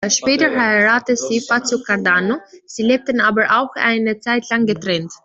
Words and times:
Später 0.09 0.49
heiratete 0.49 1.15
sie 1.15 1.41
Fazio 1.41 1.83
Cardano, 1.83 2.39
sie 2.65 2.81
lebten 2.81 3.21
aber 3.21 3.59
auch 3.61 3.69
eine 3.75 4.19
zeitlang 4.19 4.65
getrennt. 4.65 5.11